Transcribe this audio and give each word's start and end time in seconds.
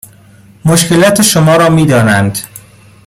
مشکلات 0.65 1.21
شما 1.21 1.55
را 1.55 1.69
میدانند 1.69 2.37